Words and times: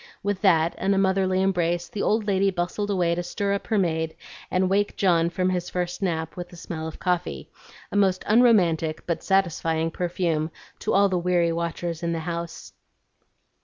With 0.23 0.41
that 0.41 0.73
and 0.79 0.95
a 0.95 0.97
motherly 0.97 1.43
embrace, 1.43 1.87
the 1.87 2.01
old 2.01 2.25
lady 2.25 2.49
bustled 2.49 2.89
away 2.89 3.13
to 3.13 3.21
stir 3.21 3.53
up 3.53 3.67
her 3.67 3.77
maid 3.77 4.15
and 4.49 4.67
wake 4.67 4.95
John 4.97 5.29
from 5.29 5.51
his 5.51 5.69
first 5.69 6.01
nap 6.01 6.35
with 6.35 6.49
the 6.49 6.55
smell 6.55 6.87
of 6.87 6.97
coffee, 6.97 7.51
a 7.91 7.95
most 7.95 8.23
unromantic 8.25 9.05
but 9.05 9.21
satisfying 9.21 9.91
perfume 9.91 10.49
to 10.79 10.95
all 10.95 11.07
the 11.07 11.19
weary 11.19 11.51
watchers 11.51 12.01
in 12.01 12.13
the 12.13 12.19
house. 12.21 12.73